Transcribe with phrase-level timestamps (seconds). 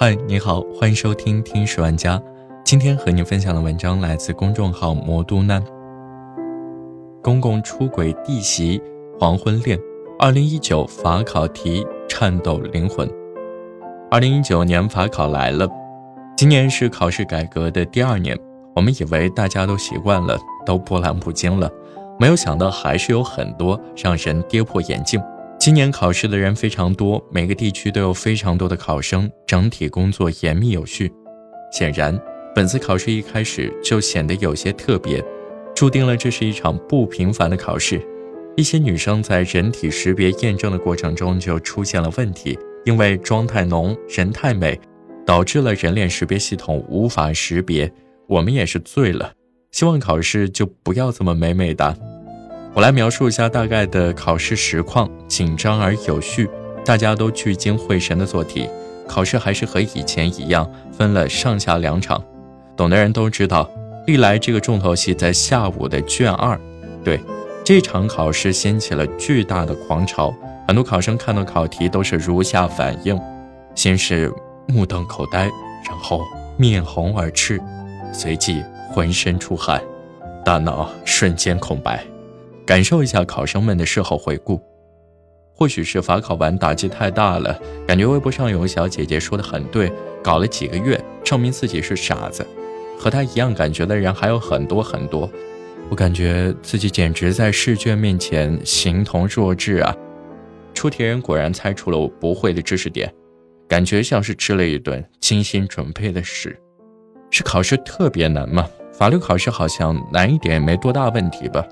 [0.00, 2.22] 嗨，你好，欢迎收听听十万家。
[2.62, 5.60] 今天和你分享的文章来自公众号魔都难。
[7.20, 8.80] 公公出轨弟媳，
[9.18, 9.76] 黄昏恋。
[10.16, 13.10] 二零一九法考题颤抖灵魂。
[14.08, 15.68] 二零一九年法考来了，
[16.36, 18.38] 今年是考试改革的第二年，
[18.76, 21.68] 我们以为大家都习惯了，都波澜不惊了，
[22.20, 25.20] 没有想到还是有很多让人跌破眼镜。
[25.58, 31.12] 今年考试的人非常多，每个地区都有非常多的考生，整体工作严密有序。
[31.72, 32.16] 显然，
[32.54, 35.22] 本次考试一开始就显得有些特别，
[35.74, 38.00] 注定了这是一场不平凡的考试。
[38.56, 44.80] 一些女生在人体识别验证的过程中就出现了问题，因为妆太浓、人太美，
[45.26, 47.92] 导致了人脸识别系统无法识别。
[48.28, 49.32] 我们也是醉了，
[49.72, 51.96] 希望考试就不要这么美美的。
[52.74, 56.48] 我来描述一下大概的考试实况，紧张而有序，
[56.84, 58.68] 大家都聚精会神的做题。
[59.08, 62.22] 考试还是和以前一样，分了上下两场。
[62.76, 63.68] 懂的人都知道，
[64.06, 66.60] 历来这个重头戏在下午的卷二。
[67.02, 67.18] 对，
[67.64, 70.32] 这场考试掀起了巨大的狂潮，
[70.66, 73.18] 很多考生看到考题都是如下反应：
[73.74, 74.32] 先是
[74.68, 75.50] 目瞪口呆，
[75.88, 76.22] 然后
[76.56, 77.60] 面红耳赤，
[78.12, 79.82] 随即浑身出汗，
[80.44, 82.04] 大脑瞬间空白。
[82.68, 84.60] 感受一下考生们的事后回顾，
[85.54, 89.90] 或许是法考完打击太大了，感觉微博上有个小姐姐说的很对，
[90.22, 92.46] 搞了几个月，证明自己是傻子。
[92.98, 95.30] 和她一样感觉的人还有很多很多，
[95.88, 99.96] 我感觉自己简直在试卷面前形同弱智啊！
[100.74, 103.10] 出题人果然猜出了我不会的知识点，
[103.66, 106.54] 感觉像是吃了一顿精心准备的屎。
[107.30, 108.68] 是考试特别难吗？
[108.92, 111.66] 法律考试好像难一点没多大问题吧？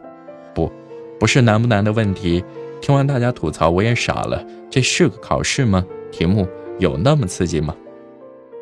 [1.20, 1.27] 不。
[1.27, 2.42] 是难不难的问题，
[2.81, 4.42] 听完大家吐槽，我也傻了。
[4.70, 5.84] 这是个考试吗？
[6.11, 7.75] 题目有那么刺激吗？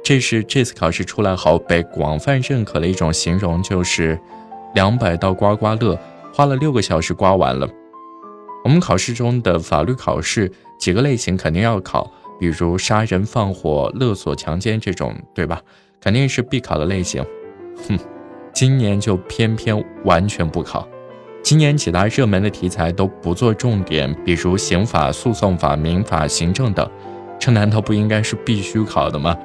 [0.02, 4.18] 这是这次考试出来后被广泛认可的一种形容，就是
[4.74, 5.98] 两百道刮刮乐
[6.32, 7.68] 花了六个小时刮完了。
[8.64, 12.10] 我们考试中的法律考试几个类型肯定要考，
[12.40, 15.60] 比如杀人放火、勒索强奸这种，对吧？
[16.00, 17.24] 肯定是必考的类型。
[17.88, 17.98] 哼，
[18.52, 20.88] 今年就偏偏完全不考。
[21.44, 26.90] 今年几大热门的题材都不做重点，比如刑法、诉讼法、民法、行政等，
[27.38, 29.36] 这难道不应该是必须考的吗？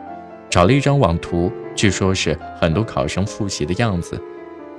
[0.50, 4.18] 找了一张网图，据说是很多考生复习的样子。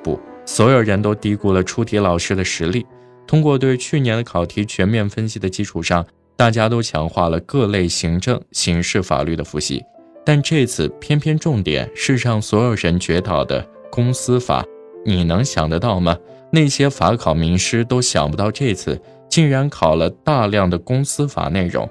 [0.02, 2.86] 不，所有人都低估了出题老师的实力。
[3.26, 6.02] 通过对去年的考题全面分析的基础上，
[6.36, 9.84] 大家都强化了各类行政、刑事法律的复习，
[10.24, 14.64] 但这次偏偏重点是让所有人绝倒的公司法。
[15.04, 16.16] 你能想得到吗？
[16.50, 21.88] 那些法考名师都想不到，这次竟然考了大量的公司法内容。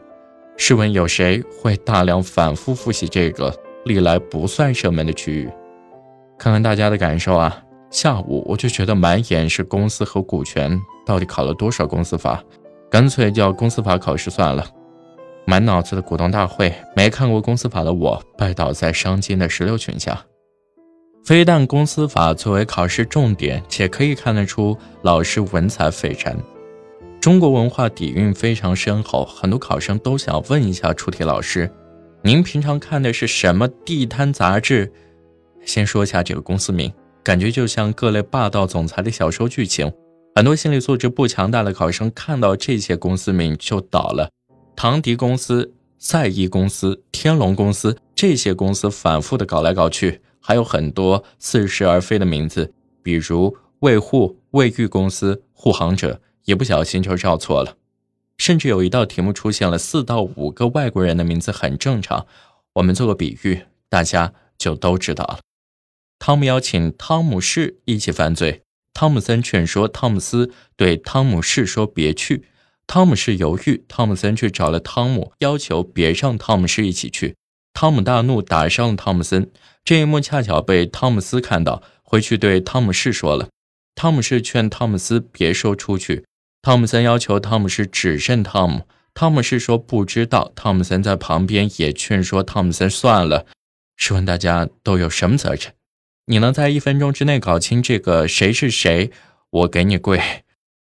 [0.58, 3.54] 试问有谁会大量反复复习这个
[3.86, 5.50] 历来不算热门的区域？
[6.38, 7.64] 看看大家的感受啊！
[7.90, 12.44] 下午我就觉得满眼是公司和股权，到底考了多少公司法？
[12.92, 14.66] 干脆叫公司法考试算了。
[15.46, 20.22] 满脑子的股东大会，没看过公司法的我，拜倒在商金的石榴裙下。
[21.24, 26.36] 非但公司法作为考试重点，且可以看得出老师文采斐然，
[27.22, 29.24] 中国文化底蕴非常深厚。
[29.26, 31.70] 很多考生都想问一下出题老师
[32.24, 34.92] ：“您平常看的是什么地摊杂志？”
[35.64, 36.92] 先说一下这个公司名，
[37.24, 39.92] 感觉就像各类霸道总裁的小说剧情。
[40.36, 44.30] 很多心理素质不强大的考生看到这些公司名就倒了：
[44.76, 50.22] 唐迪公司、赛义公司、天龙公司，这些公司反复的搞来搞去。
[50.40, 52.74] 还有很多似是而非的名字，
[53.04, 57.76] 比如卫护、卫浴公司、护航者，一不小心就绕错了。
[58.38, 62.26] 甚至有一道题目出现了四到五个外国人的名字，很正常。
[62.74, 65.40] 我们做个比喻，大家就都知道了。
[66.18, 68.62] 汤姆邀请汤姆士一起犯罪，
[68.94, 72.46] 汤姆森劝说汤姆斯，对汤姆士说别去。
[72.88, 77.36] 汤姆士犹豫，汤姆森去找了汤姆，要求别让汤姆士一起去。
[77.74, 79.52] 汤姆大怒，打伤了汤姆森。
[79.90, 83.50] 这一幕恰巧被汤姆斯看到，回去对汤姆士说了。
[83.96, 86.26] 汤姆士劝汤姆斯别说出去。
[86.62, 88.84] 汤姆森要求汤姆士指认汤姆。
[89.16, 90.52] 汤姆士说不知道。
[90.56, 93.48] 汤姆森在旁边也劝说汤姆森算了。
[93.98, 95.74] 试问大家都有什么责任？
[96.28, 99.10] 你能在一分钟之内搞清这个谁是谁，
[99.50, 100.22] 我给你跪。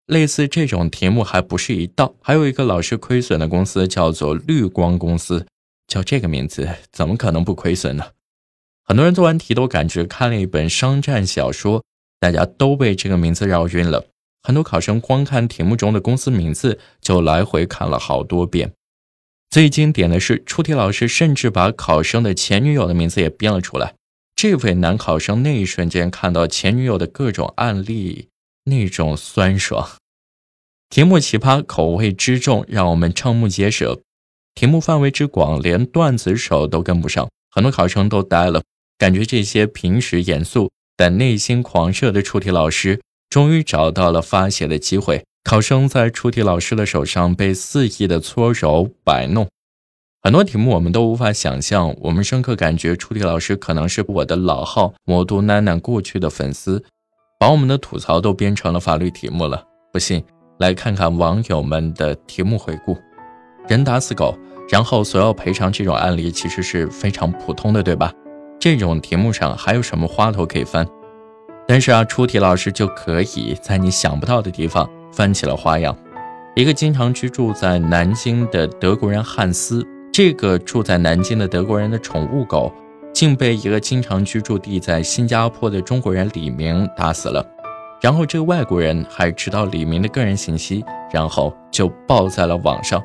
[0.05, 5.47] 类似这种题目还不是一道，还有一个老是亏损的公司叫做绿光公司。
[5.87, 8.05] 叫这个名字，怎么可能不亏损呢？
[8.89, 11.85] 很多人做完题都感觉看了一本商战小说，
[12.19, 14.07] 大家都被这个名字绕晕了。
[14.43, 18.73] 很多考生光看题目中的公司名字就来回看了好多遍。
[19.51, 23.95] 最经典的是出题老师甚至把考生的前女友的名字也编了出来。
[24.35, 28.29] 这位男考生那一瞬间看到前女友的各种案例，
[28.65, 29.87] 那种酸爽。
[30.89, 34.01] 题目奇葩，口味之重，让我们瞠目结舌。
[34.55, 38.63] 题目范围之广，连段子手都跟不上，很多考生都呆了，
[38.99, 43.01] 感觉这些平时严肃但内心狂热的出题老师，
[43.31, 45.25] 终于找到了发泄的机会。
[45.45, 49.49] 考生在出题老师的手上被肆意的搓揉摆弄，
[50.21, 51.95] 很多题目我们都无法想象。
[52.01, 56.85] 我们深刻感觉出题老师可能是我的老号魔都囡囡过去的粉丝，
[57.39, 59.65] 把我们的吐槽都编成了法律题目了。
[59.93, 60.23] 不信。
[60.59, 62.99] 来看看网友们的题目回顾：
[63.69, 64.37] 人打死狗，
[64.69, 68.13] 然后索要赔偿这种案例其实是非常普通的，对吧？
[68.61, 70.87] 这种题目上还有什么花头可以翻？
[71.67, 75.97] 但是啊，出题老师就可以在你想不到的地方翻起了花样。
[76.57, 82.73] 一个经常居住在南京的德国人汉斯，这个住在南京的德国人的宠物狗，
[83.15, 87.45] 竟被一个经常居住地在新加坡的中国人李明打死了。
[88.01, 93.01] 然后这个外国人还知道李明的个人信息，然后就爆在了网上。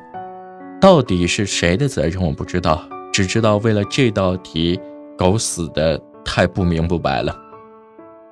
[0.80, 4.80] 到底是谁的责任我不知道，只知道为了这道题，
[5.16, 7.34] 狗死的太不明不白了。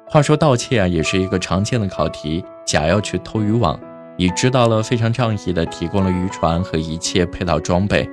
[0.08, 3.79] 话说盗窃啊，也是一个常见的考题，甲要去偷渔网，
[4.19, 8.08] 乙知道了非常仗义的提供了渔船和一切配套装备。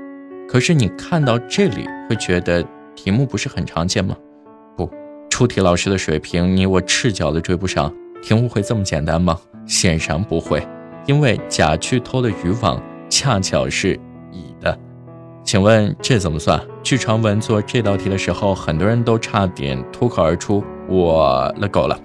[0.48, 4.16] 可是你看到这里会觉得题目不是很常见吗？
[4.78, 4.90] 不，
[5.30, 7.94] 出题老师的水平你我赤脚的追不上。
[8.22, 9.38] 题目会这么简单吗？
[9.66, 10.66] 显然不会，
[11.06, 14.00] 因为甲去偷的渔网恰巧是。
[15.44, 16.62] 请问这怎么算？
[16.84, 22.00] 据传闻做这道题的时候，很多人都差点脱口而出“我了狗了”，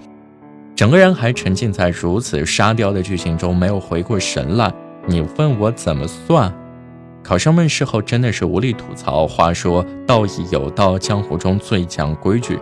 [0.75, 4.73] 整个人还沉浸在如此沙雕的剧情中，没有回过神来。
[5.05, 6.51] 你问我怎么算？
[7.21, 9.27] 考生们事后真的是无力吐槽。
[9.27, 12.59] 话说道义有道，江湖中最讲规矩。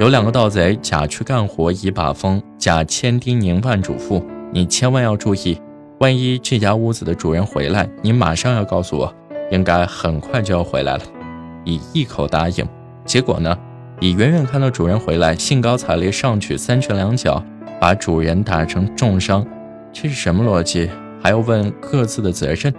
[0.00, 2.42] 有两个盗贼，甲去干活，乙把风。
[2.58, 5.60] 甲千叮咛万嘱咐，你千万要注意，
[6.00, 9.14] 万一这家屋子的主人回来，你马上要告诉我，
[9.54, 11.02] 应该很快就要回来了。
[11.64, 12.66] 乙一口答应。
[13.04, 13.56] 结果呢？
[14.00, 17.42] 乙远远看到主人回来，兴高采烈上去三拳两脚，
[17.80, 19.46] 把主人打成重伤。
[19.92, 20.90] 这是什么逻辑？
[21.22, 22.74] 还要问各自的责任？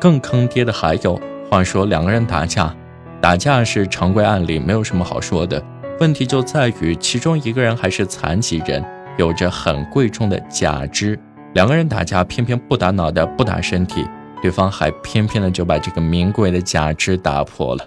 [0.00, 1.18] 更坑爹的还有，
[1.48, 2.74] 话说两个人打架，
[3.20, 5.62] 打架是常规案例，没有什么好说的。
[6.00, 8.84] 问题就在于，其中一个人还是残疾人，
[9.16, 11.18] 有着很贵重的假肢。
[11.54, 14.04] 两个人打架，偏偏不打脑袋，不打身体，
[14.42, 17.86] 对方还偏偏的就把这个名贵的假肢打破了。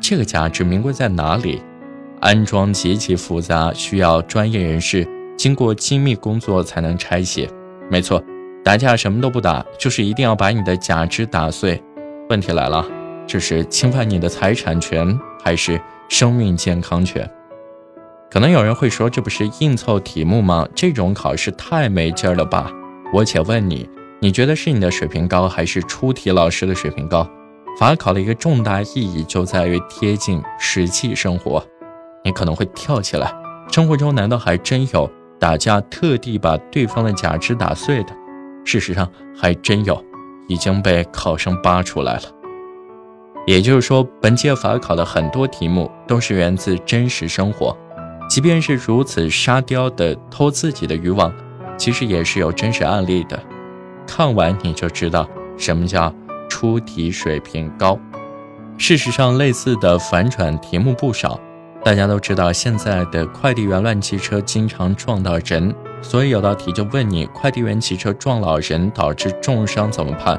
[0.00, 1.62] 这个假肢名贵在哪里？
[2.20, 5.06] 安装极其复杂，需要专业人士
[5.36, 7.48] 经过精密工作才能拆卸。
[7.90, 8.22] 没错，
[8.64, 11.82] 打架什么都不打，就是一定要把你的假肢打碎。
[12.28, 12.86] 问题来了，
[13.26, 17.28] 这是侵犯你的财产权，还是生命健康权？
[18.30, 20.66] 可能有人会说，这不是硬凑题目吗？
[20.74, 22.70] 这种考试太没劲儿了吧！
[23.12, 23.86] 我且问你，
[24.22, 27.28] 你觉得是你的水平高，还是出题老师的水平高？
[27.76, 31.60] 法考的一个重大意义就在于贴近实际生活。
[32.24, 33.34] 你可能会跳起来，
[33.68, 35.10] 生活中难道还真有
[35.40, 38.14] 打架特地把对方的假肢打碎的？
[38.64, 40.00] 事实上，还真有，
[40.46, 42.22] 已经被考生扒出来了。
[43.44, 47.76] 也就是说，本届法考的很多题目都是源自真实生活。
[48.30, 51.32] 即便是如此沙雕的偷自己的渔网，
[51.76, 53.36] 其实也是有真实案例的。
[54.14, 55.26] 看完你就知道
[55.56, 56.12] 什么叫
[56.46, 57.98] 出题水平高。
[58.76, 61.40] 事实上，类似的反转题目不少。
[61.82, 70.38] 大家都知道，现在的快递员乱骑车，经常撞到人，所以有道题就问你：快递员骑车撞老人导致重伤怎么判？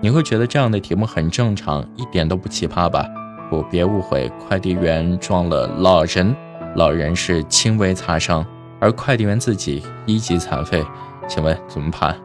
[0.00, 3.06] 你会觉得这样的题目很正常，一点都不奇葩吧？
[3.48, 6.34] 不，别误会，快递员撞了老人。
[6.74, 8.44] 老人是轻微擦伤，
[8.80, 10.84] 而快递员自己一级残废，
[11.28, 12.16] 请问怎么判？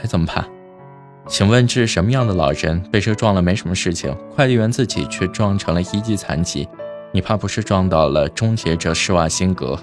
[0.00, 0.44] 还怎么判？
[1.26, 2.80] 请问这是什么样的老人？
[2.90, 6.66] 被车撞了没什么事情，快递员自己却撞成了一级残疾，
[7.12, 9.78] 你怕不是撞到了终结者施瓦辛格？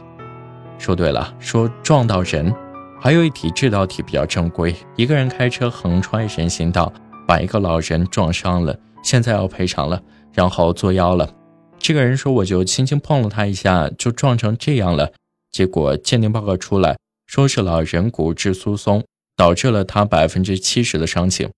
[0.80, 2.54] 说对了，说撞到人。
[3.00, 6.92] 还有一题，这道题比较正规，一个人开车横穿人行道，
[7.28, 10.02] 把一个老人撞伤了，现在要赔偿了，
[10.34, 11.30] 然后作妖了。
[11.78, 15.12] 这个人说：“我就轻轻碰了他一下，就撞成这样了。
[15.52, 19.04] 结果鉴定报告出来，说是老人骨质疏松，
[19.36, 21.52] 导致了他百分之七十的伤情。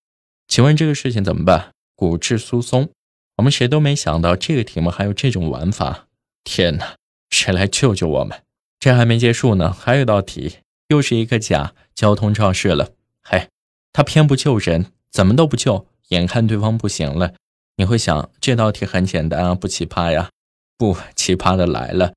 [0.48, 1.72] 请问这个事情怎么办？
[1.96, 2.90] 骨质疏松，
[3.38, 6.08] 我们谁都没想到这个题目还有这种玩法。
[6.44, 6.96] 天哪，
[7.30, 8.42] 谁来救救我们？
[8.80, 10.58] 这还没结束呢，还有一道题，
[10.88, 12.92] 又是一个甲交通肇事了。
[13.24, 13.50] 嘿，
[13.92, 17.34] 他偏不救人，怎么都不救，眼看对方不行了，
[17.76, 20.30] 你会想这道题很简单啊，不奇葩呀？
[20.78, 22.14] 不，奇葩的来了，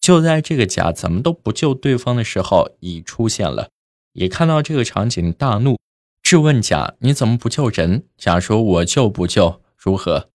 [0.00, 3.68] 就在这个甲怎么都不救对方的时候，乙出现了。
[4.12, 5.78] 乙看到这个场景，大怒，
[6.22, 10.30] 质问甲：“你怎么不救人？”甲说：“我救不救如何？”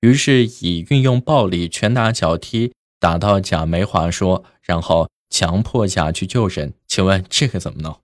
[0.00, 6.74] 于是乙运用暴力，拳打脚踢，打到甲没话说，然后强迫甲去救人。
[6.86, 8.00] 请问这个怎么弄？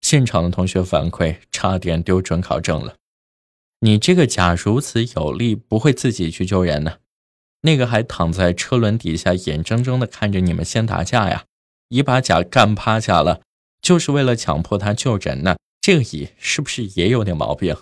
[0.00, 2.96] 现场的同学反馈，差点丢准考证了。
[3.80, 6.98] 你这个甲如此有力，不会自己去救人呢？
[7.62, 11.44] 那个还躺在车轮底下，眼睁睁的看着你们先打架呀？
[11.88, 13.42] 乙把甲干趴下了。
[13.84, 17.76] 就是为了强迫他救人呢，这个乙是不是也有点毛病？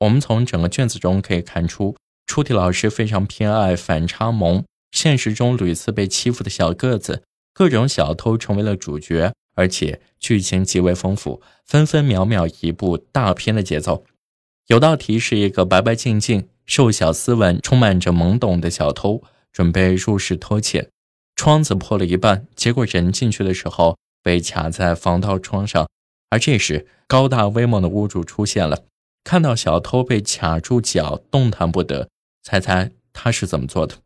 [0.00, 7.22] 我们从整个卷子中可以看出，出题老师非常偏爱反差萌，现实中屡次被欺负的小个子，
[7.54, 14.04] 各种小偷成为了主角，而且剧情极为丰富，分分秒秒一部大片的节奏。
[14.66, 20.90] 有道题是一个白白净净、瘦小斯文、充满着懵懂的小偷，准备入室偷窃，
[21.36, 23.96] 窗子破了一半，结果人进去的时候。
[24.22, 25.88] 被卡在防盗窗上，
[26.30, 28.84] 而这时高大威猛的屋主出现了，
[29.24, 32.08] 看到小偷被卡住脚，动弹不得。
[32.42, 33.96] 猜猜他是怎么做的？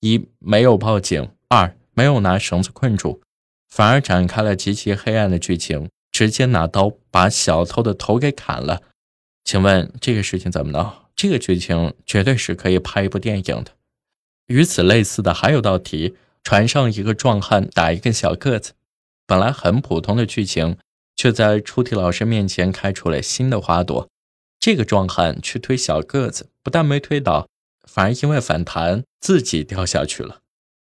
[0.00, 3.20] 一没有报警，二没有拿绳子困住，
[3.68, 8.82] 反而展开了极其黑暗的剧情，直接拿刀把小偷的头给砍了。
[9.44, 11.06] 请问这个事情怎么了？
[11.16, 13.72] 这个剧情绝对是可以拍一部电影的。
[14.46, 18.72] 与此类似的还有道题：船上一个壮汉打一个小个子。
[19.26, 20.76] 本来很普通的剧情，
[21.16, 24.08] 却在出题老师面前开出了新的花朵。
[24.60, 27.48] 这个壮汉去推小个子，不但没推倒，
[27.86, 30.40] 反而因为反弹自己掉下去了。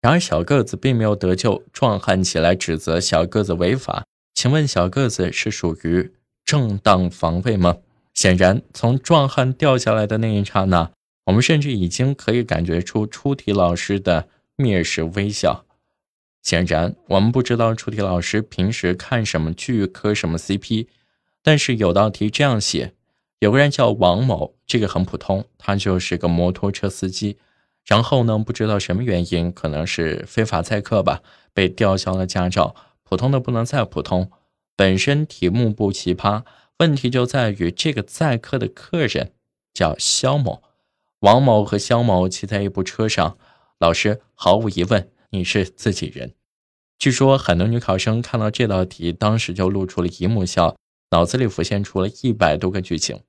[0.02, 4.06] 然而小个子并没有得救，壮汉起来指责小个子违法。
[4.34, 6.14] 请问小个子是属于
[6.46, 7.78] 正当防卫吗？
[8.14, 10.92] 显然，从壮汉掉下来的那一刹那，
[11.26, 15.66] 我们甚至已经可以感觉出出题老师的蔑视微笑。
[16.42, 20.88] 显然，我们不知道出题老师平时看什么剧、磕什么 CP，
[21.44, 22.94] 但是有道题这样写：
[23.40, 27.38] 有个人叫王某，这个很普通，他就是个摩托车司机。
[27.86, 31.22] 然后呢，不知道什么原因，可能是非法载客吧，
[31.54, 32.76] 被吊销了驾照。
[33.04, 34.30] 普通的不能再普通。
[34.76, 36.44] 本身题目不奇葩，
[36.80, 39.32] 问题就在于这个载客的客人
[39.74, 40.62] 叫肖某。
[41.22, 43.38] 王某和肖某骑在一部车上，
[43.80, 46.34] 老师毫无疑问，你是自己人。
[46.98, 50.76] 据说很多女考生看到这道题，当时就露出了姨母笑，
[51.12, 53.22] 脑子里浮现出了一百多个剧情。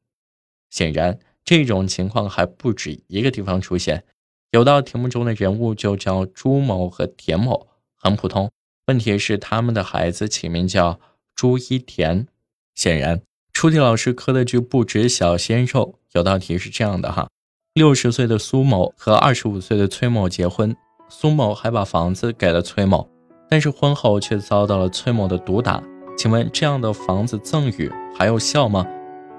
[0.70, 4.04] 显然，这种情况还不止一个地方出现。
[4.52, 8.50] 有道题目中的人物就叫朱某和田某，很普通。
[8.86, 10.98] 问题是他们的孩子起名叫
[11.34, 12.26] 朱一田。
[12.74, 13.20] 显然，
[13.52, 15.98] 出题老师磕的剧不止小鲜肉。
[16.12, 17.28] 有道题是这样的哈：
[17.74, 20.74] 六十岁的苏某和二十五岁的崔某结婚，
[21.08, 23.08] 苏某还把房子给了崔某。
[23.50, 25.82] 但是婚后却遭到了崔某的毒打，
[26.18, 28.86] 请问这样的房子赠与还有效吗？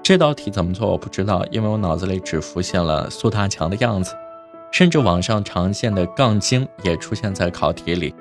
[0.02, 4.12] 这道题怎么做我不知道，因为我脑子里只浮现了苏大强的样子，
[4.72, 8.12] 甚至网上常见的杠精也出现在考题里，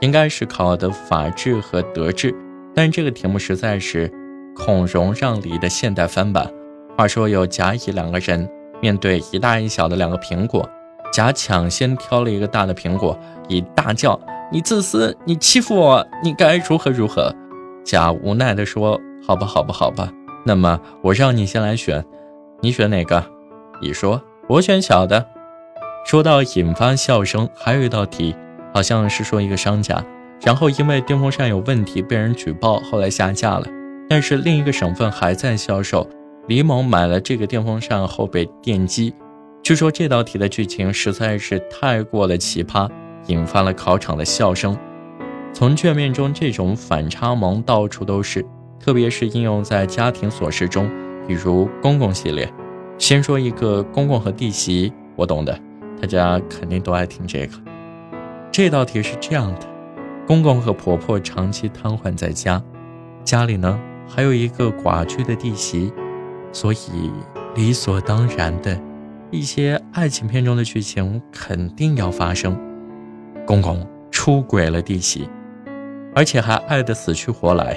[0.00, 2.34] 应该是考的法治和德治，
[2.74, 4.10] 但这个题目实在是
[4.56, 6.52] 孔融让梨的现代翻版。
[6.96, 8.50] 话说有甲乙两个人
[8.82, 10.68] 面对一大一小的两个苹果，
[11.18, 14.20] 甲抢先挑了一个大的苹果，乙大叫。
[14.52, 17.34] 你自私，你欺负我，你该如何如何？
[17.84, 20.08] 甲无奈地说：“好吧，好吧，好吧。
[20.46, 22.04] 那么我让你先来选，
[22.60, 23.20] 你选哪个？”
[23.82, 25.26] 乙说：“我选小的。”
[26.06, 28.36] 说到引发笑声，还有一道题，
[28.72, 30.00] 好像是说一个商家，
[30.40, 33.66] 然后因为电风扇有问题被人举报，后来下架了。
[34.08, 36.08] 但是另一个省份还在销售。
[36.46, 39.12] 李某买了这个电风扇后被电击。
[39.68, 42.88] 据说这道题的剧情实在是太过的奇葩。
[43.26, 44.74] 引发了考场的笑声。
[45.52, 48.42] 从卷面中，这种反差萌到处都是，
[48.80, 50.90] 特别是应用在家庭琐事中，
[51.26, 52.50] 比如公公系列。
[52.96, 55.60] 先说一个公公和弟媳，我懂的，
[56.00, 57.52] 大家肯定都爱听这个。
[58.50, 59.66] 这道题是这样的：
[60.26, 62.62] 公公和婆婆长期瘫痪在家，
[63.22, 65.92] 家里呢还有一个寡居的弟媳，
[66.54, 67.12] 所以
[67.54, 68.80] 理所当然的
[69.30, 72.58] 一些爱情片中的剧情肯定要发生。
[73.46, 75.28] 公公出轨了弟媳，
[76.14, 77.76] 而且还爱得死去活来。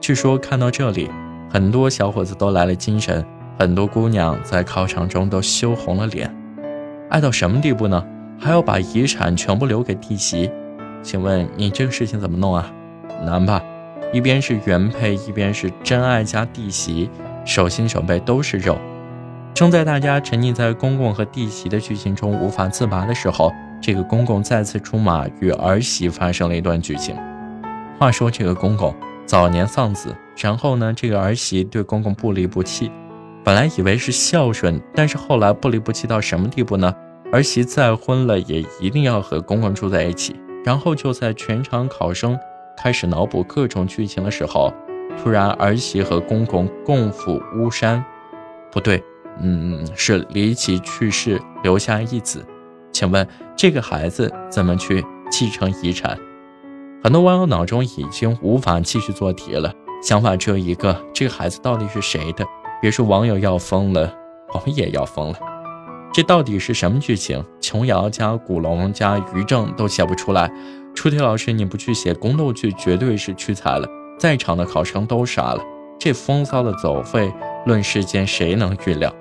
[0.00, 1.10] 据说看到这里，
[1.50, 3.24] 很多小伙子都来了精神，
[3.58, 6.32] 很多姑娘在考场中都羞红了脸。
[7.10, 8.04] 爱到什么地步呢？
[8.38, 10.50] 还要把遗产全部留给弟媳？
[11.02, 12.72] 请问你这个事情怎么弄啊？
[13.24, 13.60] 难吧？
[14.12, 17.10] 一边是原配，一边是真爱加弟媳，
[17.44, 18.78] 手心手背都是肉。
[19.54, 27.14] 正在大家沉溺在公公和弟媳的剧情中无法自拔的时候，这个公公再次出马，与儿媳发生了一段剧情。
[27.98, 28.94] 话说这个公公
[29.26, 32.90] 早年丧子，然后呢，这个儿媳对公公不离不弃，
[33.44, 36.92] 本来以为是孝顺，但是后来不离不弃到什么地步呢？
[37.30, 40.34] 儿媳再婚了也一定要和公公住在一起。
[40.64, 42.38] 然后就在全场考生
[42.76, 44.72] 开始脑补各种剧情的时候，
[45.22, 48.04] 突然儿媳和公公共赴巫山，
[48.70, 49.02] 不对。
[49.40, 52.44] 嗯，是离奇去世，留下一子。
[52.92, 56.18] 请问这个孩子怎么去继承遗产？
[57.02, 59.72] 很多网友脑中已经无法继续做题了，
[60.02, 62.44] 想法只有一个：这个孩子到底是谁的？
[62.80, 64.14] 别说网友要疯了，
[64.52, 65.38] 我们也要疯了。
[66.12, 67.42] 这到底是什么剧情？
[67.60, 70.52] 琼瑶加古龙加于正都写不出来。
[70.94, 73.88] 出题老师，你不去写宫斗剧，绝对是屈才了。
[74.18, 75.62] 在场的考生都傻了。
[75.98, 77.32] 这风骚的走废，
[77.64, 79.12] 论世间谁能预料？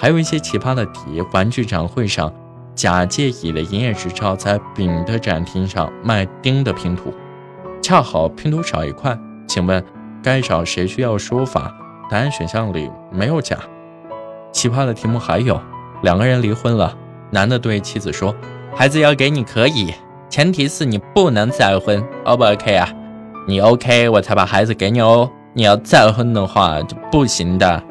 [0.00, 2.32] 还有一些奇葩的题，玩具展会上
[2.74, 7.12] 假借乙的营业执照，在丙的展厅上卖丁的拼图，
[7.82, 9.14] 恰好拼图少一块，
[9.46, 9.84] 请问
[10.22, 11.70] 该找谁需要说法？
[12.10, 13.58] 答案选项里没有假。
[14.52, 15.60] 奇葩的题目还有，
[16.02, 16.96] 两个人离婚了，
[17.30, 18.34] 男的对妻子说
[18.74, 19.92] ：“孩子要给你可以，
[20.30, 22.88] 前提是你不能再婚，O 不 OK 啊？
[23.46, 27.82] 你 OK 我才把孩子给你哦，你要再婚的话就不行的。”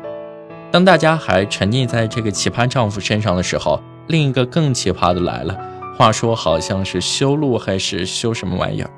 [0.72, 5.58] 当大家还沉溺在这个奇葩丈夫身上的时候，另一个更奇葩的来了。
[5.98, 8.90] 话说好像是修路还是修什么玩意儿，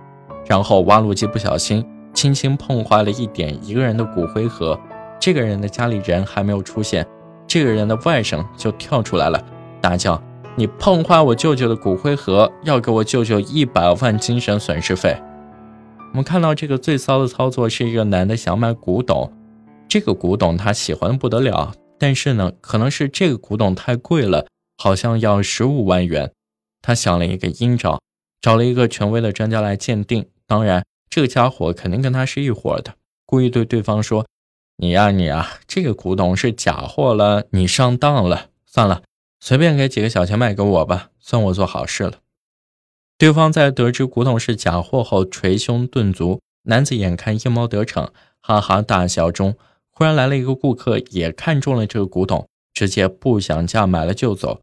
[0.45, 4.79] 然后挖路机不小心轻轻碰坏了一点一个人的骨灰盒。
[5.19, 7.07] 这个人的家里人还没有出现，
[7.47, 9.41] 这个人的外甥就跳出来了，
[9.79, 10.21] 大叫
[10.55, 15.15] ：“你碰坏我舅舅的骨灰盒，要给我舅舅一百万精神损失费！”
[16.11, 19.31] 我们看到这个最骚的操作是一个男的想买古董。
[19.91, 26.31] 这个古董他喜欢不得了，但是呢，可能是这个古董太贵了，好像要十五万元。
[26.81, 27.99] 他想了一个阴招，
[28.39, 30.25] 找了一个权威的专家来鉴定。
[30.47, 34.25] 当然，这个家伙肯定跟他是一伙的，故意对对方说
[34.79, 38.47] ：“你呀，你呀，这个古董是假货了，你上当了。
[38.65, 39.03] 算了，
[39.41, 42.19] 随便给几个小钱卖给我吧，算我做好事了。”
[43.19, 46.39] 对方在得知古董是假货后，捶胸顿足。
[46.63, 49.57] 男子眼看阴谋得逞，哈哈大笑中。
[50.01, 54.59] 忽然来了一个顾客，也看中了这个古董，直接不想价买了就走。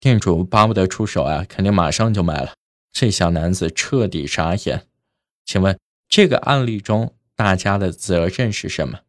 [0.00, 2.54] 店主巴不得出手啊，肯定马上就买了。
[2.90, 4.86] 这小男子彻底傻眼。
[5.44, 9.00] 请问这个案例中大家的责任是什么？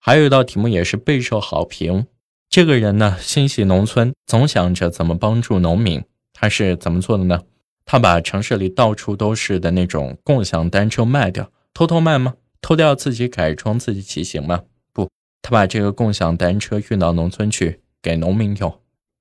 [0.00, 2.08] 还有一道题目也是备受好评。
[2.50, 6.02] 这个人呢，心系农村，总想着怎么帮助农民。
[6.32, 7.44] 他是怎么做的呢？
[7.84, 12.34] 他把城市里到处都是的那种共享单车卖掉，偷偷卖吗？
[12.60, 14.64] 偷掉自己改装自己骑行吗？
[14.92, 15.08] 不，
[15.42, 18.80] 他把这个共享单车运到农村去给农民用。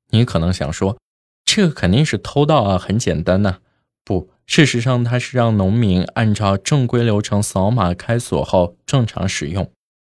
[0.10, 0.98] 你可能想说，
[1.46, 3.60] 这个肯定是偷盗啊，很简单呢。
[4.04, 9.72] 不，事实上他是让农民按照正规流程扫码开锁后正常使用。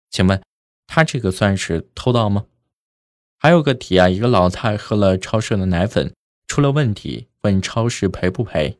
[0.09, 0.41] 请问，
[0.87, 2.45] 他这个算是偷盗吗？
[3.37, 6.13] 还有个题啊，一个老太喝了超市的奶粉
[6.47, 8.79] 出了问题，问超市赔不赔？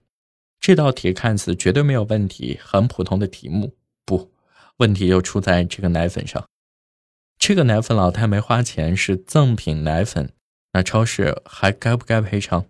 [0.60, 3.76] 这道题看似绝对没有问题，很普通的题目。
[4.06, 4.33] 不。
[4.78, 6.46] 问题就出在这个奶粉上，
[7.38, 10.32] 这个奶粉老太没花钱，是赠品奶粉，
[10.74, 12.66] 那超市还该不该赔偿？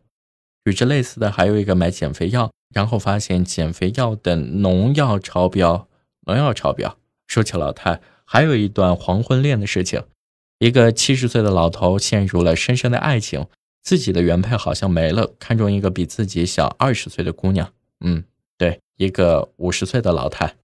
[0.66, 5.88] 与之类似的还有一个买减肥药，然后发现减肥药的农药超标，
[6.28, 6.98] 农药超标。
[7.28, 10.04] 说起老太，还有一段黄昏恋的事情，
[10.60, 13.48] 一个七十岁的老头陷入了深深的爱情，
[13.82, 18.24] 自己的原配好像没了，看中一个比自己小二十岁的姑娘，嗯，
[18.58, 20.56] 对，一个五十岁的老太。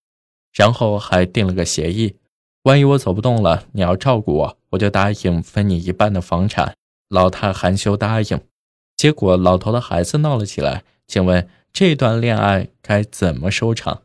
[0.53, 2.15] 然后还定了个协议，
[2.63, 6.75] 万一我走不动了，你要照顾我，我就答应分你一半的房产。
[7.07, 8.39] 老太含羞答应，
[8.95, 10.83] 结果老头的孩子闹了起来。
[11.07, 14.01] 请问这段恋爱该怎么收场？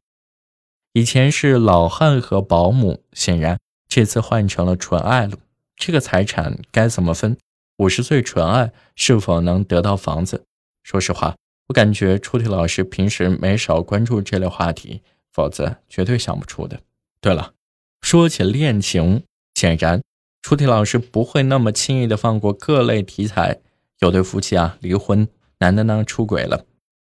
[0.95, 5.37] 以前是老汉和保姆，显然这次换成了纯爱了。
[5.77, 7.37] 这个财产该怎么分？
[7.79, 10.45] 五十岁纯爱是否能得到房子？
[10.83, 11.35] 说实话，
[11.69, 15.03] 我感觉出题老师平时没少关注这类话题。
[15.35, 16.81] 否则绝对想不出的。
[17.21, 17.53] 对了，
[18.01, 20.01] 说起恋情，显然
[20.41, 23.61] 出题老师不会那么轻易的放过各类题材。
[24.01, 25.27] 有对夫妻啊离婚，
[25.59, 26.67] 男的呢出轨了，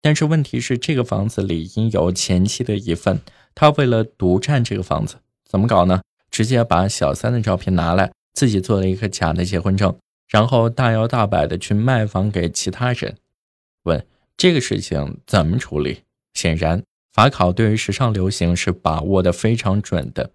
[0.03, 3.21] 但是问题是这个房子里应有前妻的一份，
[3.55, 6.03] 他为了独占这个房子，怎么搞呢？
[6.31, 9.99] 直接把小三的照片拿来，自己做了一个假的结婚证，
[10.29, 13.17] 然后大摇大摆的去卖房给其他人。
[13.85, 16.03] 问这个事情怎么处理？
[16.35, 16.83] 显然。
[17.17, 20.33] 法考对于时尚流行是把握的非常准的，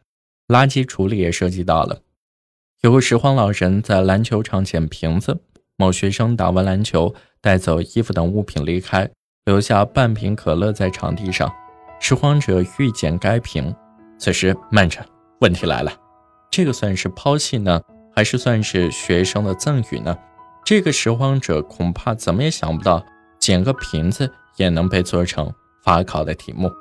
[0.47, 2.01] 垃圾处理也涉及到了。
[2.81, 5.39] 有个拾荒老人在篮球场捡瓶子，
[5.77, 9.07] 某学生打完篮球，带走衣服等物品离开，
[9.45, 11.53] 留下半瓶可乐在场地上。
[11.99, 13.71] 拾荒者欲捡该瓶，
[14.17, 15.05] 此时慢着，
[15.41, 15.93] 问题来了，
[16.49, 17.79] 这个算是抛弃呢，
[18.15, 20.17] 还是算是学生的赠与呢？
[20.65, 23.05] 这个拾荒者恐怕怎么也想不到，
[23.39, 26.71] 捡个瓶子也能被做成法考的题目。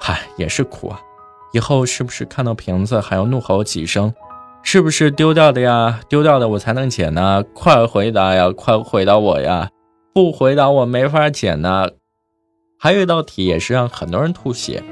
[0.00, 1.00] 嗨，也是苦啊！
[1.52, 4.12] 以后是不是看到瓶子还要怒吼几声？
[4.62, 6.00] 是不是丢掉的呀？
[6.08, 7.42] 丢掉的我才能捡呢！
[7.54, 8.50] 快回答呀！
[8.50, 9.68] 快回答我呀！
[10.12, 11.88] 不回答我没法捡呢。
[12.78, 14.82] 还有一道题也是让很多人吐血。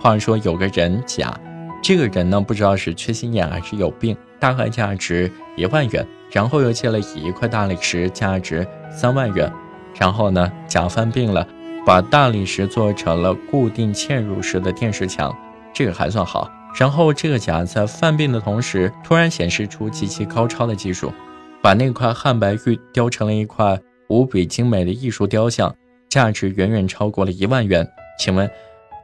[0.00, 1.38] 话说有个人甲，
[1.82, 9.50] 这个人呢不知道是缺心眼还是有病，大概价值一万元，然后又借了乙一块大理石，价值三万元。
[9.94, 11.46] 然后呢，甲犯病了，
[11.84, 15.36] 把大理石做成了固定嵌入式的电视墙，
[15.72, 16.50] 这个还算好。
[16.78, 21.12] 然后，这个甲在犯病的同时，突然显示出极其高超的技术，
[21.60, 25.74] 把那块汉白玉雕成了一块无比精美的艺术雕像，
[26.08, 27.86] 价值远远超过了一万元。
[28.18, 28.50] 请问，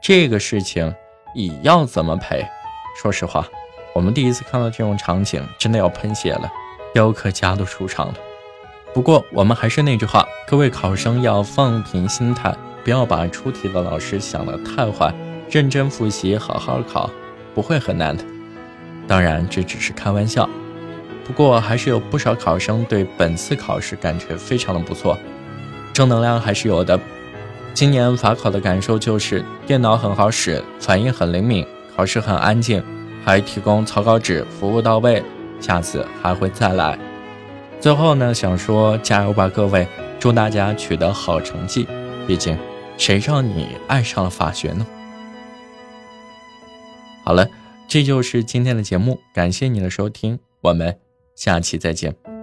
[0.00, 0.94] 这个事情
[1.34, 2.42] 乙要怎么赔？
[2.96, 3.46] 说实话，
[3.92, 6.50] 我们第一次看到这种场景，真的要喷血了，
[6.94, 8.14] 雕刻家都出场了。
[8.94, 15.12] 不过，我们还是那句话，各位考生要放平心态，不要把出题的老师想得太坏，
[15.50, 17.10] 认真复习，好好考。
[17.54, 18.22] 不会很难的，
[19.08, 20.48] 当然这只是开玩笑。
[21.24, 25.18] 不过还是有不少考生对本次考试感觉非常的不错，
[25.92, 26.98] 正能量还是有的。
[27.74, 32.82] 今年法考的感受就是电脑很好使，反应很灵敏，考试很安静，
[33.24, 35.22] 还提供草稿纸，服务到位。
[35.60, 36.96] 下次还会再来。
[37.80, 39.86] 最后呢，想说加油吧，各位，
[40.20, 41.88] 祝大家取得好成绩。
[42.28, 42.58] 毕竟，
[42.98, 44.86] 谁让你爱上了法学呢？
[47.24, 47.48] 好了，
[47.88, 50.98] 这就是今天的节目，感谢你的收听，我们
[51.34, 52.37] 下期再见。